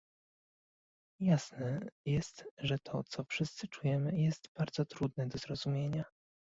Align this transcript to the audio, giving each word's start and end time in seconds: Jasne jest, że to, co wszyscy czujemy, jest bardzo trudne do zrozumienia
Jasne 1.19 1.89
jest, 2.05 2.45
że 2.57 2.77
to, 2.79 3.03
co 3.03 3.23
wszyscy 3.23 3.67
czujemy, 3.67 4.17
jest 4.17 4.49
bardzo 4.57 4.85
trudne 4.85 5.27
do 5.27 5.37
zrozumienia 5.37 6.03